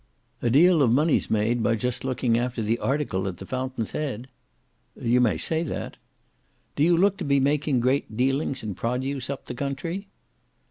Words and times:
"A 0.41 0.49
deal 0.49 0.81
of 0.81 0.91
money's 0.91 1.29
made 1.29 1.61
by 1.61 1.75
just 1.75 2.03
looking 2.03 2.35
after 2.35 2.63
the 2.63 2.79
article 2.79 3.27
at 3.27 3.37
the 3.37 3.45
fountain's 3.45 3.91
head." 3.91 4.27
"You 4.99 5.21
may 5.21 5.37
say 5.37 5.61
that." 5.61 5.95
"Do 6.75 6.81
you 6.81 6.97
look 6.97 7.17
to 7.17 7.23
be 7.23 7.39
making 7.39 7.81
great 7.81 8.17
dealings 8.17 8.63
in 8.63 8.73
produce 8.73 9.29
up 9.29 9.45
the 9.45 9.53
country?" 9.53 10.07